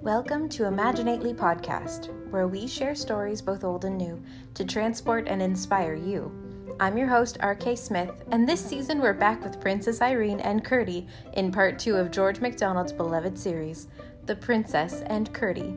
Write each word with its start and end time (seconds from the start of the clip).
Welcome 0.00 0.48
to 0.50 0.66
Imaginately 0.66 1.34
Podcast, 1.34 2.10
where 2.30 2.46
we 2.46 2.68
share 2.68 2.94
stories 2.94 3.42
both 3.42 3.64
old 3.64 3.84
and 3.84 3.98
new 3.98 4.22
to 4.54 4.64
transport 4.64 5.26
and 5.26 5.42
inspire 5.42 5.96
you. 5.96 6.30
I'm 6.78 6.96
your 6.96 7.08
host, 7.08 7.38
R.K. 7.40 7.74
Smith, 7.74 8.22
and 8.30 8.48
this 8.48 8.64
season 8.64 9.00
we're 9.00 9.14
back 9.14 9.42
with 9.42 9.60
Princess 9.60 10.00
Irene 10.00 10.38
and 10.38 10.64
Curdie 10.64 11.08
in 11.32 11.50
part 11.50 11.76
two 11.76 11.96
of 11.96 12.12
George 12.12 12.40
MacDonald's 12.40 12.92
beloved 12.92 13.36
series, 13.36 13.88
The 14.26 14.36
Princess 14.36 15.02
and 15.06 15.32
Curdie. 15.32 15.74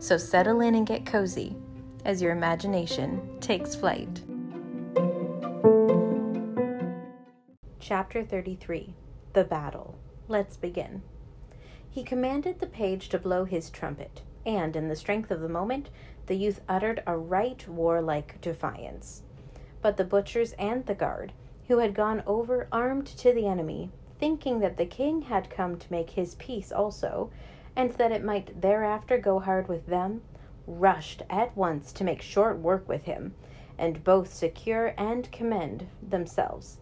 So 0.00 0.16
settle 0.16 0.62
in 0.62 0.74
and 0.74 0.84
get 0.84 1.06
cozy 1.06 1.54
as 2.04 2.20
your 2.20 2.32
imagination 2.32 3.38
takes 3.38 3.76
flight. 3.76 4.20
Chapter 7.88 8.24
33 8.24 8.94
The 9.32 9.44
Battle. 9.44 9.94
Let's 10.26 10.56
begin. 10.56 11.02
He 11.88 12.02
commanded 12.02 12.58
the 12.58 12.66
page 12.66 13.08
to 13.10 13.18
blow 13.20 13.44
his 13.44 13.70
trumpet, 13.70 14.22
and 14.44 14.74
in 14.74 14.88
the 14.88 14.96
strength 14.96 15.30
of 15.30 15.38
the 15.38 15.48
moment, 15.48 15.90
the 16.26 16.34
youth 16.34 16.62
uttered 16.68 17.00
a 17.06 17.16
right 17.16 17.64
warlike 17.68 18.40
defiance. 18.40 19.22
But 19.82 19.98
the 19.98 20.04
butchers 20.04 20.52
and 20.54 20.84
the 20.86 20.96
guard, 20.96 21.32
who 21.68 21.78
had 21.78 21.94
gone 21.94 22.24
over 22.26 22.66
armed 22.72 23.06
to 23.06 23.32
the 23.32 23.46
enemy, 23.46 23.92
thinking 24.18 24.58
that 24.58 24.78
the 24.78 24.86
king 24.86 25.22
had 25.22 25.48
come 25.48 25.78
to 25.78 25.92
make 25.92 26.10
his 26.10 26.34
peace 26.34 26.72
also, 26.72 27.30
and 27.76 27.92
that 27.92 28.10
it 28.10 28.24
might 28.24 28.60
thereafter 28.60 29.16
go 29.16 29.38
hard 29.38 29.68
with 29.68 29.86
them, 29.86 30.22
rushed 30.66 31.22
at 31.30 31.56
once 31.56 31.92
to 31.92 32.02
make 32.02 32.20
short 32.20 32.58
work 32.58 32.88
with 32.88 33.04
him, 33.04 33.36
and 33.78 34.02
both 34.02 34.34
secure 34.34 34.92
and 34.98 35.30
commend 35.30 35.86
themselves. 36.02 36.78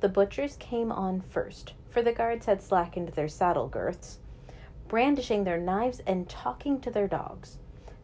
The 0.00 0.08
butchers 0.08 0.56
came 0.56 0.90
on 0.90 1.20
first, 1.20 1.74
for 1.90 2.00
the 2.02 2.12
guards 2.12 2.46
had 2.46 2.62
slackened 2.62 3.10
their 3.10 3.28
saddle 3.28 3.68
girths, 3.68 4.18
brandishing 4.88 5.44
their 5.44 5.58
knives 5.58 6.00
and 6.06 6.28
talking 6.28 6.80
to 6.80 6.90
their 6.90 7.06
dogs. 7.06 7.58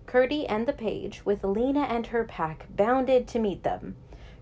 Curdie 0.05 0.47
and 0.47 0.69
the 0.69 0.73
page, 0.73 1.25
with 1.25 1.43
Lina 1.43 1.81
and 1.81 2.07
her 2.09 2.25
pack, 2.25 2.67
bounded 2.69 3.27
to 3.29 3.39
meet 3.39 3.63
them. 3.63 3.97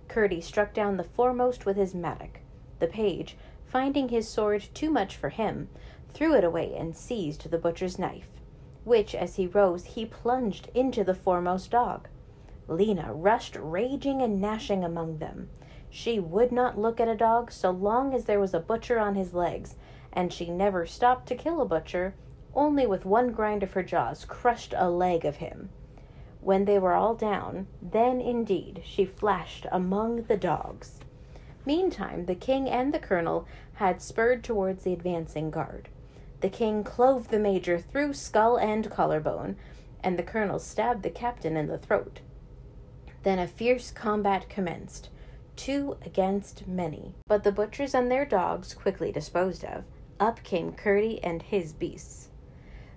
Curdie 0.09 0.41
struck 0.41 0.75
down 0.75 0.97
the 0.97 1.05
foremost 1.05 1.65
with 1.65 1.77
his 1.77 1.95
mattock. 1.95 2.41
The 2.81 2.89
page, 2.89 3.37
finding 3.65 4.09
his 4.09 4.29
sword 4.29 4.69
too 4.75 4.91
much 4.91 5.17
for 5.17 5.29
him, 5.29 5.69
threw 6.13 6.35
it 6.35 6.45
away 6.45 6.75
and 6.77 6.95
seized 6.95 7.51
the 7.51 7.59
butcher's 7.59 7.99
knife, 7.99 8.29
which, 8.85 9.15
as 9.15 9.37
he 9.37 9.47
rose, 9.47 9.85
he 9.85 10.05
plunged 10.05 10.71
into 10.75 11.05
the 11.05 11.15
foremost 11.15 11.71
dog. 11.71 12.09
Lina 12.69 13.13
rushed 13.13 13.57
raging 13.57 14.23
and 14.23 14.41
gnashing 14.41 14.85
among 14.85 15.19
them. 15.19 15.51
She 15.97 16.19
would 16.19 16.51
not 16.51 16.77
look 16.77 16.99
at 16.99 17.07
a 17.07 17.15
dog 17.15 17.53
so 17.53 17.71
long 17.71 18.15
as 18.15 18.25
there 18.25 18.41
was 18.41 18.53
a 18.53 18.59
butcher 18.59 18.99
on 18.99 19.15
his 19.15 19.33
legs, 19.33 19.77
and 20.13 20.33
she 20.33 20.51
never 20.51 20.87
stopped 20.87 21.29
to 21.29 21.37
kill 21.37 21.61
a 21.61 21.65
butcher 21.65 22.15
only 22.53 22.85
with 22.85 23.07
one 23.07 23.31
grind 23.31 23.63
of 23.63 23.75
her 23.75 23.83
jaws 23.85 24.25
crushed 24.25 24.75
a 24.77 24.91
leg 24.91 25.25
of 25.25 25.37
him. 25.37 25.69
When 26.41 26.65
they 26.65 26.81
were 26.81 26.95
all 26.95 27.15
down, 27.15 27.69
then 27.81 28.21
indeed 28.21 28.83
she 28.85 29.05
flashed 29.05 29.69
among 29.71 30.23
the 30.23 30.37
dogs. 30.37 30.99
Meantime, 31.65 32.27
the 32.27 32.35
king 32.35 32.69
and 32.69 32.93
the 32.93 32.99
colonel 32.99 33.47
had 33.75 34.03
spurred 34.03 34.43
towards 34.43 34.83
the 34.83 34.93
advancing 34.93 35.49
guard. 35.49 35.91
The 36.41 36.51
king 36.51 36.83
clove 36.83 37.29
the 37.29 37.39
major 37.39 37.79
through 37.79 38.15
skull 38.15 38.57
and 38.57 38.91
collarbone, 38.91 39.55
and 40.03 40.19
the 40.19 40.25
colonel 40.25 40.59
stabbed 40.59 41.05
the 41.05 41.11
captain 41.11 41.57
in 41.57 41.69
the 41.69 41.79
throat. 41.79 42.19
Then 43.23 43.39
a 43.39 43.47
fierce 43.47 43.93
combat 43.93 44.49
commenced, 44.49 45.11
two 45.57 45.97
against 46.05 46.67
many. 46.67 47.15
But 47.27 47.45
the 47.45 47.53
butchers 47.53 47.95
and 47.95 48.11
their 48.11 48.25
dogs 48.25 48.75
quickly 48.75 49.13
disposed 49.13 49.65
of. 49.65 49.85
Up 50.21 50.43
came 50.43 50.73
Curdie 50.73 51.23
and 51.23 51.43
his 51.43 51.73
beasts. 51.73 52.29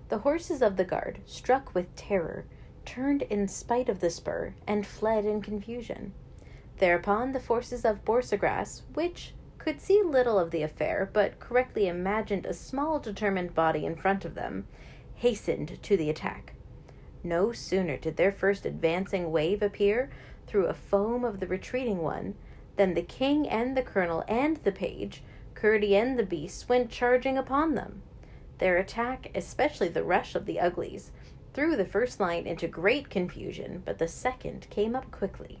The 0.08 0.18
horses 0.18 0.62
of 0.62 0.76
the 0.76 0.84
guard, 0.84 1.20
struck 1.26 1.74
with 1.74 1.94
terror, 1.94 2.46
turned 2.84 3.22
in 3.22 3.48
spite 3.48 3.88
of 3.88 4.00
the 4.00 4.10
spur 4.10 4.54
and 4.66 4.86
fled 4.86 5.24
in 5.24 5.42
confusion. 5.42 6.14
Thereupon 6.78 7.32
the 7.32 7.40
forces 7.40 7.84
of 7.84 8.04
Borsagrass, 8.04 8.82
which 8.94 9.34
could 9.58 9.80
see 9.80 10.02
little 10.02 10.38
of 10.38 10.50
the 10.50 10.62
affair, 10.62 11.10
but 11.12 11.40
correctly 11.40 11.88
imagined 11.88 12.46
a 12.46 12.54
small 12.54 12.98
determined 12.98 13.54
body 13.54 13.84
in 13.84 13.96
front 13.96 14.24
of 14.24 14.34
them, 14.34 14.66
hastened 15.16 15.82
to 15.82 15.96
the 15.96 16.08
attack. 16.08 16.54
No 17.22 17.52
sooner 17.52 17.96
did 17.96 18.16
their 18.16 18.32
first 18.32 18.64
advancing 18.64 19.30
wave 19.30 19.60
appear 19.60 20.08
through 20.46 20.66
a 20.66 20.74
foam 20.74 21.24
of 21.24 21.40
the 21.40 21.46
retreating 21.46 21.98
one 21.98 22.36
than 22.78 22.94
the 22.94 23.02
king 23.02 23.46
and 23.46 23.76
the 23.76 23.82
colonel 23.82 24.24
and 24.26 24.56
the 24.58 24.72
page, 24.72 25.22
Curdie 25.54 25.96
and 25.96 26.18
the 26.18 26.24
beasts, 26.24 26.68
went 26.68 26.90
charging 26.90 27.36
upon 27.36 27.74
them. 27.74 28.00
Their 28.56 28.78
attack, 28.78 29.30
especially 29.34 29.88
the 29.88 30.04
rush 30.04 30.34
of 30.34 30.46
the 30.46 30.58
uglies, 30.58 31.12
threw 31.52 31.76
the 31.76 31.84
first 31.84 32.20
line 32.20 32.46
into 32.46 32.68
great 32.68 33.10
confusion, 33.10 33.82
but 33.84 33.98
the 33.98 34.08
second 34.08 34.68
came 34.70 34.94
up 34.94 35.10
quickly. 35.10 35.58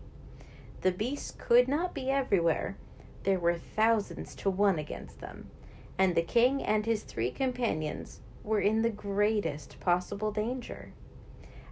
The 0.82 0.92
beasts 0.92 1.34
could 1.36 1.66
not 1.66 1.92
be 1.92 2.08
everywhere. 2.08 2.76
There 3.24 3.40
were 3.40 3.56
thousands 3.56 4.34
to 4.36 4.48
one 4.48 4.78
against 4.78 5.20
them, 5.20 5.50
and 5.98 6.14
the 6.14 6.22
king 6.22 6.62
and 6.62 6.86
his 6.86 7.02
three 7.02 7.32
companions 7.32 8.20
were 8.44 8.60
in 8.60 8.82
the 8.82 8.90
greatest 8.90 9.80
possible 9.80 10.30
danger. 10.30 10.92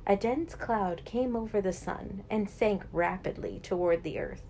A 0.08 0.16
dense 0.16 0.54
cloud 0.54 1.02
came 1.04 1.36
over 1.36 1.60
the 1.60 1.72
sun 1.72 2.24
and 2.28 2.50
sank 2.50 2.84
rapidly 2.92 3.60
toward 3.62 4.02
the 4.02 4.18
earth. 4.18 4.42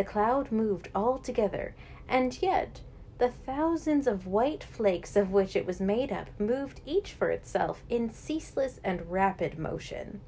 The 0.00 0.04
cloud 0.04 0.50
moved 0.50 0.88
all 0.94 1.18
together, 1.18 1.74
and 2.08 2.40
yet 2.40 2.80
the 3.18 3.28
thousands 3.28 4.06
of 4.06 4.26
white 4.26 4.64
flakes 4.64 5.14
of 5.14 5.30
which 5.30 5.54
it 5.54 5.66
was 5.66 5.78
made 5.78 6.10
up 6.10 6.28
moved 6.40 6.80
each 6.86 7.12
for 7.12 7.28
itself 7.28 7.84
in 7.90 8.08
ceaseless 8.08 8.80
and 8.82 9.10
rapid 9.10 9.58
motion. 9.58 10.22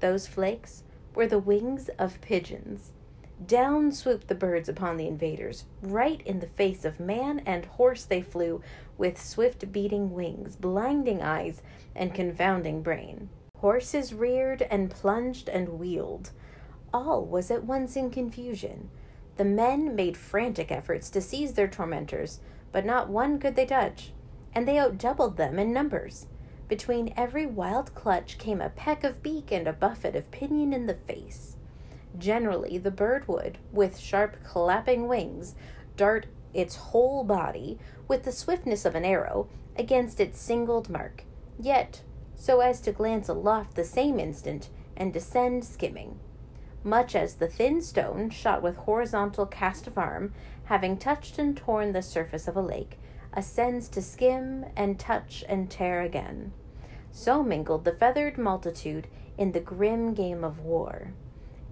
Those 0.00 0.26
flakes 0.26 0.82
were 1.14 1.28
the 1.28 1.38
wings 1.38 1.88
of 2.00 2.20
pigeons. 2.20 2.94
Down 3.46 3.92
swooped 3.92 4.26
the 4.26 4.34
birds 4.34 4.68
upon 4.68 4.96
the 4.96 5.06
invaders. 5.06 5.66
Right 5.82 6.20
in 6.22 6.40
the 6.40 6.48
face 6.48 6.84
of 6.84 6.98
man 6.98 7.42
and 7.46 7.64
horse 7.64 8.04
they 8.04 8.22
flew, 8.22 8.60
with 8.98 9.22
swift 9.22 9.70
beating 9.70 10.14
wings, 10.14 10.56
blinding 10.56 11.22
eyes, 11.22 11.62
and 11.94 12.12
confounding 12.12 12.82
brain. 12.82 13.28
Horses 13.58 14.12
reared 14.12 14.62
and 14.62 14.90
plunged 14.90 15.48
and 15.48 15.78
wheeled. 15.78 16.32
All 16.96 17.26
was 17.26 17.50
at 17.50 17.64
once 17.64 17.94
in 17.94 18.10
confusion. 18.10 18.88
The 19.36 19.44
men 19.44 19.94
made 19.94 20.16
frantic 20.16 20.72
efforts 20.72 21.10
to 21.10 21.20
seize 21.20 21.52
their 21.52 21.68
tormentors, 21.68 22.40
but 22.72 22.86
not 22.86 23.10
one 23.10 23.38
could 23.38 23.54
they 23.54 23.66
touch, 23.66 24.14
and 24.54 24.66
they 24.66 24.76
outdoubled 24.76 25.36
them 25.36 25.58
in 25.58 25.74
numbers. 25.74 26.26
Between 26.68 27.12
every 27.14 27.44
wild 27.44 27.94
clutch 27.94 28.38
came 28.38 28.62
a 28.62 28.70
peck 28.70 29.04
of 29.04 29.22
beak 29.22 29.52
and 29.52 29.68
a 29.68 29.74
buffet 29.74 30.16
of 30.16 30.30
pinion 30.30 30.72
in 30.72 30.86
the 30.86 30.94
face. 30.94 31.58
Generally, 32.16 32.78
the 32.78 32.90
bird 32.90 33.28
would, 33.28 33.58
with 33.72 33.98
sharp 33.98 34.42
clapping 34.42 35.06
wings, 35.06 35.54
dart 35.98 36.24
its 36.54 36.76
whole 36.76 37.24
body, 37.24 37.78
with 38.08 38.22
the 38.22 38.32
swiftness 38.32 38.86
of 38.86 38.94
an 38.94 39.04
arrow, 39.04 39.50
against 39.76 40.18
its 40.18 40.40
singled 40.40 40.88
mark, 40.88 41.24
yet 41.60 42.00
so 42.34 42.60
as 42.60 42.80
to 42.80 42.90
glance 42.90 43.28
aloft 43.28 43.74
the 43.74 43.84
same 43.84 44.18
instant 44.18 44.70
and 44.96 45.12
descend 45.12 45.62
skimming 45.62 46.18
much 46.84 47.14
as 47.14 47.34
the 47.34 47.48
thin 47.48 47.82
stone, 47.82 48.30
shot 48.30 48.62
with 48.62 48.76
horizontal 48.76 49.46
cast 49.46 49.86
of 49.86 49.98
arm, 49.98 50.32
having 50.64 50.96
touched 50.96 51.38
and 51.38 51.56
torn 51.56 51.92
the 51.92 52.02
surface 52.02 52.46
of 52.46 52.56
a 52.56 52.60
lake, 52.60 52.98
ascends 53.32 53.88
to 53.88 54.00
skim 54.02 54.64
and 54.76 54.98
touch 54.98 55.44
and 55.48 55.70
tear 55.70 56.02
again. 56.02 56.52
So 57.12 57.42
mingled 57.42 57.84
the 57.84 57.92
feathered 57.92 58.38
multitude 58.38 59.06
in 59.38 59.52
the 59.52 59.60
grim 59.60 60.14
game 60.14 60.44
of 60.44 60.60
war. 60.60 61.12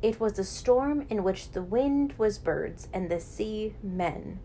It 0.03 0.21
was 0.21 0.39
a 0.39 0.45
storm 0.45 1.07
in 1.09 1.25
which 1.25 1.53
the 1.53 1.63
wind 1.63 2.15
was 2.19 2.39
birds 2.39 2.89
and 2.93 3.11
the 3.11 3.21
sea 3.21 3.75
men. 3.83 4.41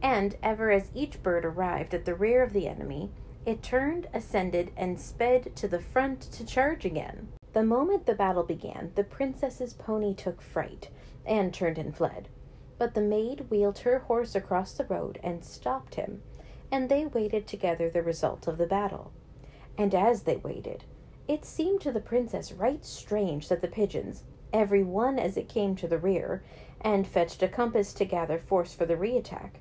And 0.00 0.36
ever 0.42 0.70
as 0.70 0.90
each 0.94 1.22
bird 1.22 1.44
arrived 1.44 1.94
at 1.94 2.04
the 2.04 2.14
rear 2.14 2.42
of 2.42 2.52
the 2.52 2.68
enemy, 2.68 3.10
it 3.44 3.62
turned, 3.62 4.06
ascended, 4.14 4.70
and 4.76 5.00
sped 5.00 5.56
to 5.56 5.66
the 5.66 5.80
front 5.80 6.20
to 6.20 6.44
charge 6.44 6.84
again. 6.84 7.28
The 7.58 7.64
moment 7.64 8.06
the 8.06 8.14
battle 8.14 8.44
began, 8.44 8.92
the 8.94 9.02
princess's 9.02 9.74
pony 9.74 10.14
took 10.14 10.40
fright 10.40 10.90
and 11.26 11.52
turned 11.52 11.76
and 11.76 11.92
fled. 11.92 12.28
But 12.78 12.94
the 12.94 13.00
maid 13.00 13.50
wheeled 13.50 13.78
her 13.78 13.98
horse 13.98 14.36
across 14.36 14.74
the 14.74 14.84
road 14.84 15.18
and 15.24 15.44
stopped 15.44 15.96
him, 15.96 16.22
and 16.70 16.88
they 16.88 17.04
waited 17.04 17.48
together 17.48 17.90
the 17.90 18.00
result 18.04 18.46
of 18.46 18.58
the 18.58 18.66
battle. 18.68 19.10
And 19.76 19.92
as 19.92 20.22
they 20.22 20.36
waited, 20.36 20.84
it 21.26 21.44
seemed 21.44 21.80
to 21.80 21.90
the 21.90 21.98
princess 21.98 22.52
right 22.52 22.84
strange 22.84 23.48
that 23.48 23.60
the 23.60 23.66
pigeons, 23.66 24.22
every 24.52 24.84
one 24.84 25.18
as 25.18 25.36
it 25.36 25.48
came 25.48 25.74
to 25.78 25.88
the 25.88 25.98
rear, 25.98 26.44
and 26.80 27.08
fetched 27.08 27.42
a 27.42 27.48
compass 27.48 27.92
to 27.94 28.04
gather 28.04 28.38
force 28.38 28.72
for 28.72 28.86
the 28.86 28.96
re-attack, 28.96 29.58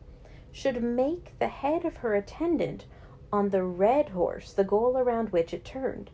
should 0.52 0.84
make 0.84 1.34
the 1.40 1.48
head 1.48 1.84
of 1.84 1.98
her 1.98 2.14
attendant 2.14 2.86
on 3.34 3.50
the 3.50 3.64
red 3.64 4.10
horse 4.10 4.54
the 4.54 4.64
goal 4.64 5.00
around 5.00 5.30
which 5.30 5.52
it 5.52 5.66
turned 5.66 6.12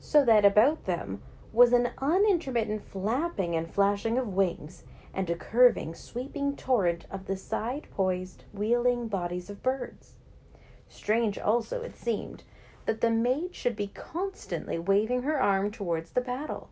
so 0.00 0.24
that 0.24 0.44
about 0.44 0.84
them 0.84 1.22
was 1.52 1.72
an 1.72 1.90
unintermittent 1.98 2.84
flapping 2.84 3.56
and 3.56 3.72
flashing 3.72 4.18
of 4.18 4.28
wings, 4.28 4.84
and 5.14 5.30
a 5.30 5.34
curving, 5.34 5.94
sweeping 5.94 6.54
torrent 6.54 7.06
of 7.10 7.26
the 7.26 7.36
side 7.36 7.88
poised, 7.90 8.44
wheeling 8.52 9.08
bodies 9.08 9.50
of 9.50 9.62
birds. 9.62 10.14
Strange 10.88 11.38
also, 11.38 11.82
it 11.82 11.96
seemed, 11.96 12.44
that 12.86 13.00
the 13.00 13.10
maid 13.10 13.54
should 13.54 13.76
be 13.76 13.88
constantly 13.88 14.78
waving 14.78 15.22
her 15.22 15.40
arm 15.40 15.70
towards 15.70 16.12
the 16.12 16.20
battle, 16.20 16.70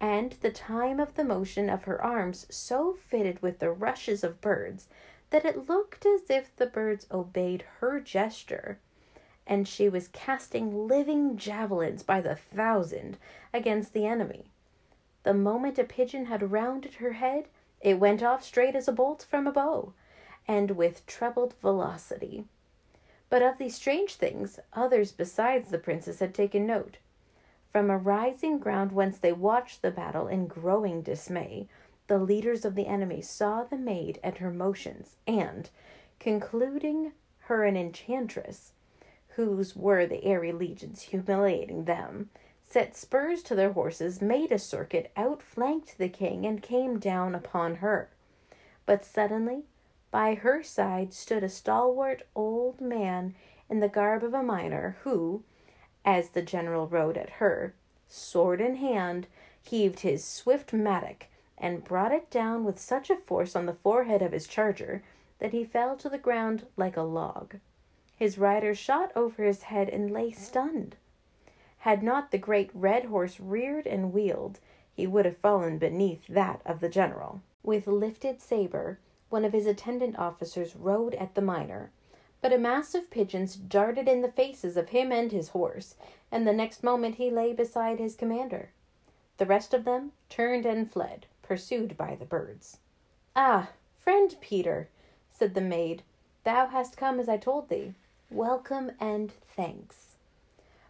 and 0.00 0.32
the 0.40 0.50
time 0.50 0.98
of 0.98 1.14
the 1.14 1.24
motion 1.24 1.70
of 1.70 1.84
her 1.84 2.02
arms 2.02 2.46
so 2.50 2.92
fitted 2.92 3.40
with 3.40 3.58
the 3.60 3.70
rushes 3.70 4.24
of 4.24 4.40
birds 4.40 4.88
that 5.30 5.44
it 5.44 5.68
looked 5.68 6.04
as 6.04 6.28
if 6.28 6.54
the 6.56 6.66
birds 6.66 7.06
obeyed 7.10 7.64
her 7.78 8.00
gesture, 8.00 8.78
and 9.46 9.66
she 9.66 9.88
was 9.88 10.08
casting 10.08 10.86
living 10.86 11.36
javelins 11.36 12.02
by 12.02 12.20
the 12.20 12.36
thousand 12.36 13.18
against 13.52 13.92
the 13.92 14.06
enemy. 14.06 14.46
The 15.24 15.34
moment 15.34 15.78
a 15.78 15.84
pigeon 15.84 16.26
had 16.26 16.52
rounded 16.52 16.94
her 16.94 17.12
head, 17.12 17.48
it 17.80 17.98
went 17.98 18.22
off 18.22 18.44
straight 18.44 18.76
as 18.76 18.88
a 18.88 18.92
bolt 18.92 19.26
from 19.28 19.46
a 19.46 19.52
bow, 19.52 19.92
and 20.46 20.72
with 20.72 21.06
trebled 21.06 21.54
velocity. 21.60 22.44
But 23.30 23.42
of 23.42 23.58
these 23.58 23.74
strange 23.74 24.14
things, 24.16 24.60
others 24.72 25.12
besides 25.12 25.70
the 25.70 25.78
princess 25.78 26.18
had 26.18 26.34
taken 26.34 26.66
note. 26.66 26.98
From 27.70 27.88
a 27.88 27.96
rising 27.96 28.58
ground 28.58 28.92
whence 28.92 29.18
they 29.18 29.32
watched 29.32 29.80
the 29.80 29.90
battle 29.90 30.28
in 30.28 30.46
growing 30.46 31.02
dismay, 31.02 31.68
the 32.06 32.18
leaders 32.18 32.64
of 32.64 32.74
the 32.74 32.86
enemy 32.86 33.22
saw 33.22 33.64
the 33.64 33.78
maid 33.78 34.20
and 34.22 34.36
her 34.36 34.50
motions, 34.50 35.16
and, 35.26 35.70
concluding 36.20 37.12
her 37.46 37.64
an 37.64 37.76
enchantress, 37.76 38.72
whose 39.36 39.74
were 39.74 40.06
the 40.06 40.24
airy 40.24 40.52
legions 40.52 41.02
humiliating 41.02 41.84
them, 41.84 42.30
set 42.64 42.96
spurs 42.96 43.42
to 43.42 43.54
their 43.54 43.72
horses, 43.72 44.20
made 44.20 44.52
a 44.52 44.58
circuit, 44.58 45.10
outflanked 45.16 45.98
the 45.98 46.08
king, 46.08 46.46
and 46.46 46.62
came 46.62 46.98
down 46.98 47.34
upon 47.34 47.76
her. 47.76 48.08
But 48.86 49.04
suddenly 49.04 49.64
by 50.10 50.34
her 50.34 50.62
side 50.62 51.14
stood 51.14 51.42
a 51.42 51.48
stalwart 51.48 52.22
old 52.34 52.80
man 52.80 53.34
in 53.70 53.80
the 53.80 53.88
garb 53.88 54.22
of 54.22 54.34
a 54.34 54.42
miner, 54.42 54.96
who, 55.02 55.42
as 56.04 56.30
the 56.30 56.42
general 56.42 56.86
rode 56.86 57.16
at 57.16 57.30
her, 57.30 57.74
sword 58.08 58.60
in 58.60 58.76
hand, 58.76 59.26
heaved 59.62 60.00
his 60.00 60.24
swift 60.24 60.72
mattock 60.72 61.26
and 61.56 61.84
brought 61.84 62.12
it 62.12 62.30
down 62.30 62.64
with 62.64 62.78
such 62.78 63.08
a 63.08 63.16
force 63.16 63.56
on 63.56 63.66
the 63.66 63.72
forehead 63.72 64.20
of 64.20 64.32
his 64.32 64.46
charger 64.46 65.02
that 65.38 65.52
he 65.52 65.64
fell 65.64 65.96
to 65.96 66.08
the 66.08 66.18
ground 66.18 66.66
like 66.76 66.96
a 66.96 67.02
log. 67.02 67.56
His 68.22 68.38
rider 68.38 68.72
shot 68.72 69.10
over 69.16 69.42
his 69.42 69.64
head 69.64 69.88
and 69.88 70.08
lay 70.08 70.30
stunned. 70.30 70.94
Had 71.78 72.04
not 72.04 72.30
the 72.30 72.38
great 72.38 72.70
red 72.72 73.06
horse 73.06 73.40
reared 73.40 73.84
and 73.84 74.12
wheeled, 74.12 74.60
he 74.94 75.08
would 75.08 75.24
have 75.24 75.38
fallen 75.38 75.76
beneath 75.78 76.28
that 76.28 76.60
of 76.64 76.78
the 76.78 76.88
general. 76.88 77.40
With 77.64 77.88
lifted 77.88 78.40
saber, 78.40 79.00
one 79.28 79.44
of 79.44 79.52
his 79.52 79.66
attendant 79.66 80.20
officers 80.20 80.76
rode 80.76 81.16
at 81.16 81.34
the 81.34 81.42
miner, 81.42 81.90
but 82.40 82.52
a 82.52 82.58
mass 82.58 82.94
of 82.94 83.10
pigeons 83.10 83.56
darted 83.56 84.06
in 84.06 84.22
the 84.22 84.30
faces 84.30 84.76
of 84.76 84.90
him 84.90 85.10
and 85.10 85.32
his 85.32 85.48
horse, 85.48 85.96
and 86.30 86.46
the 86.46 86.52
next 86.52 86.84
moment 86.84 87.16
he 87.16 87.28
lay 87.28 87.52
beside 87.52 87.98
his 87.98 88.14
commander. 88.14 88.70
The 89.38 89.46
rest 89.46 89.74
of 89.74 89.84
them 89.84 90.12
turned 90.28 90.64
and 90.64 90.88
fled, 90.88 91.26
pursued 91.42 91.96
by 91.96 92.14
the 92.14 92.24
birds. 92.24 92.78
Ah, 93.34 93.70
friend 93.98 94.36
Peter, 94.40 94.88
said 95.32 95.54
the 95.54 95.60
maid, 95.60 96.04
thou 96.44 96.66
hast 96.68 96.96
come 96.96 97.18
as 97.18 97.28
I 97.28 97.36
told 97.36 97.68
thee. 97.68 97.94
Welcome 98.32 98.92
and 98.98 99.30
thanks. 99.30 100.16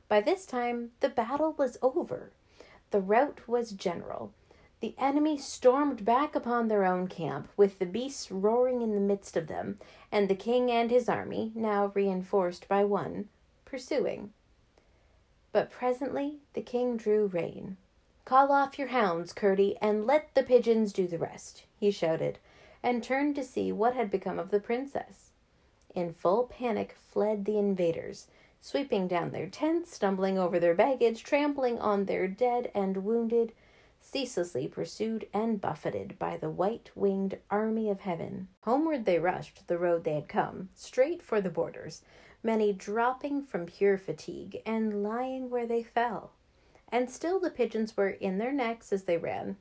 By 0.06 0.20
this 0.20 0.46
time 0.46 0.92
the 1.00 1.08
battle 1.08 1.56
was 1.58 1.76
over. 1.82 2.30
The 2.92 3.00
rout 3.00 3.48
was 3.48 3.72
general, 3.72 4.32
the 4.78 4.94
enemy 4.96 5.36
stormed 5.38 6.04
back 6.04 6.36
upon 6.36 6.68
their 6.68 6.84
own 6.84 7.08
camp, 7.08 7.48
with 7.56 7.80
the 7.80 7.84
beasts 7.84 8.30
roaring 8.30 8.80
in 8.80 8.94
the 8.94 9.00
midst 9.00 9.36
of 9.36 9.48
them, 9.48 9.80
and 10.12 10.28
the 10.28 10.36
king 10.36 10.70
and 10.70 10.88
his 10.88 11.08
army, 11.08 11.50
now 11.56 11.90
reinforced 11.94 12.68
by 12.68 12.84
one, 12.84 13.28
pursuing. 13.64 14.32
But 15.50 15.68
presently 15.68 16.38
the 16.52 16.62
king 16.62 16.96
drew 16.96 17.26
rein. 17.26 17.76
Call 18.24 18.52
off 18.52 18.78
your 18.78 18.88
hounds, 18.88 19.32
Curdie, 19.32 19.76
and 19.82 20.06
let 20.06 20.32
the 20.34 20.44
pigeons 20.44 20.92
do 20.92 21.08
the 21.08 21.18
rest, 21.18 21.64
he 21.80 21.90
shouted, 21.90 22.38
and 22.84 23.02
turned 23.02 23.34
to 23.34 23.42
see 23.42 23.72
what 23.72 23.96
had 23.96 24.12
become 24.12 24.38
of 24.38 24.52
the 24.52 24.60
princess. 24.60 25.31
In 25.94 26.14
full 26.14 26.44
panic 26.44 26.96
fled 26.98 27.44
the 27.44 27.58
invaders, 27.58 28.28
sweeping 28.62 29.08
down 29.08 29.30
their 29.30 29.48
tents, 29.48 29.94
stumbling 29.94 30.38
over 30.38 30.58
their 30.58 30.74
baggage, 30.74 31.22
trampling 31.22 31.78
on 31.78 32.06
their 32.06 32.26
dead 32.26 32.70
and 32.74 33.04
wounded, 33.04 33.52
ceaselessly 34.00 34.66
pursued 34.68 35.28
and 35.34 35.60
buffeted 35.60 36.18
by 36.18 36.36
the 36.36 36.48
white 36.50 36.90
winged 36.94 37.38
army 37.50 37.90
of 37.90 38.00
heaven. 38.00 38.48
Homeward 38.62 39.04
they 39.04 39.18
rushed 39.18 39.66
the 39.68 39.78
road 39.78 40.04
they 40.04 40.14
had 40.14 40.28
come, 40.28 40.70
straight 40.74 41.22
for 41.22 41.40
the 41.40 41.50
borders, 41.50 42.02
many 42.42 42.72
dropping 42.72 43.42
from 43.42 43.66
pure 43.66 43.98
fatigue 43.98 44.62
and 44.64 45.02
lying 45.02 45.50
where 45.50 45.66
they 45.66 45.82
fell. 45.82 46.32
And 46.90 47.10
still 47.10 47.38
the 47.38 47.50
pigeons 47.50 47.96
were 47.96 48.10
in 48.10 48.38
their 48.38 48.52
necks 48.52 48.92
as 48.92 49.04
they 49.04 49.18
ran. 49.18 49.56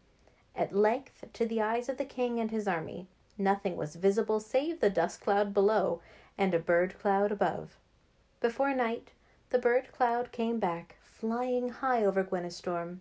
At 0.56 0.76
length, 0.76 1.26
to 1.34 1.46
the 1.46 1.62
eyes 1.62 1.90
of 1.90 1.98
the 1.98 2.06
king 2.06 2.40
and 2.40 2.52
his 2.52 2.68
army, 2.68 3.08
nothing 3.38 3.78
was 3.78 3.96
visible 3.96 4.40
save 4.40 4.80
the 4.80 4.90
dust 4.90 5.22
cloud 5.22 5.54
below 5.54 6.02
and 6.42 6.56
a 6.56 6.60
bird 6.60 6.96
cloud 7.00 7.32
above. 7.32 7.78
Before 8.40 8.74
night, 8.74 9.12
the 9.52 9.60
bird 9.60 9.90
cloud 9.96 10.32
came 10.32 10.58
back, 10.58 10.96
flying 11.04 11.70
high 11.70 12.04
over 12.04 12.24
Gwyntystorm. 12.24 12.98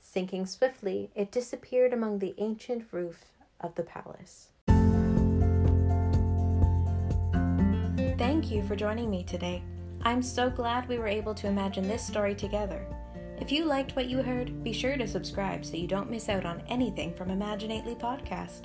Sinking 0.00 0.46
swiftly, 0.46 1.08
it 1.14 1.30
disappeared 1.30 1.92
among 1.92 2.18
the 2.18 2.34
ancient 2.36 2.86
roof 2.90 3.26
of 3.60 3.76
the 3.76 3.84
palace. 3.84 4.48
Thank 8.18 8.50
you 8.50 8.66
for 8.66 8.74
joining 8.74 9.08
me 9.08 9.22
today. 9.22 9.62
I'm 10.02 10.20
so 10.20 10.50
glad 10.50 10.88
we 10.88 10.98
were 10.98 11.06
able 11.06 11.34
to 11.34 11.46
imagine 11.46 11.86
this 11.86 12.04
story 12.04 12.34
together. 12.34 12.84
If 13.40 13.52
you 13.52 13.66
liked 13.66 13.94
what 13.94 14.06
you 14.06 14.20
heard, 14.20 14.64
be 14.64 14.72
sure 14.72 14.96
to 14.96 15.06
subscribe 15.06 15.64
so 15.64 15.76
you 15.76 15.86
don't 15.86 16.10
miss 16.10 16.28
out 16.28 16.44
on 16.44 16.64
anything 16.66 17.14
from 17.14 17.30
Imaginately 17.30 17.94
podcast. 17.94 18.62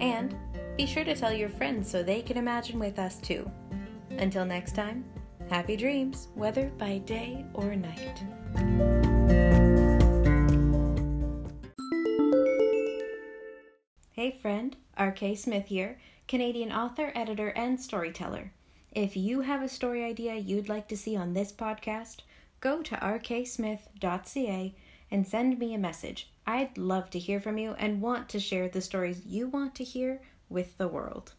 And 0.00 0.36
be 0.76 0.86
sure 0.86 1.04
to 1.04 1.14
tell 1.14 1.32
your 1.32 1.48
friends 1.48 1.90
so 1.90 2.02
they 2.02 2.22
can 2.22 2.36
imagine 2.36 2.78
with 2.78 2.98
us 2.98 3.20
too. 3.20 3.50
Until 4.10 4.44
next 4.44 4.74
time, 4.74 5.04
happy 5.50 5.76
dreams, 5.76 6.28
whether 6.34 6.68
by 6.78 6.98
day 6.98 7.44
or 7.54 7.74
night. 7.74 8.22
Hey 14.12 14.32
friend, 14.32 14.76
R.K. 14.96 15.36
Smith 15.36 15.66
here, 15.66 15.98
Canadian 16.26 16.72
author, 16.72 17.12
editor, 17.14 17.48
and 17.50 17.80
storyteller. 17.80 18.52
If 18.92 19.16
you 19.16 19.42
have 19.42 19.62
a 19.62 19.68
story 19.68 20.02
idea 20.02 20.34
you'd 20.34 20.68
like 20.68 20.88
to 20.88 20.96
see 20.96 21.16
on 21.16 21.32
this 21.32 21.52
podcast, 21.52 22.22
go 22.60 22.82
to 22.82 22.96
rksmith.ca 22.96 24.74
and 25.10 25.26
send 25.26 25.58
me 25.58 25.72
a 25.74 25.78
message. 25.78 26.30
I'd 26.48 26.78
love 26.78 27.10
to 27.10 27.18
hear 27.18 27.40
from 27.40 27.58
you 27.58 27.72
and 27.72 28.00
want 28.00 28.30
to 28.30 28.40
share 28.40 28.70
the 28.70 28.80
stories 28.80 29.26
you 29.26 29.48
want 29.48 29.74
to 29.74 29.84
hear 29.84 30.22
with 30.48 30.78
the 30.78 30.88
world. 30.88 31.34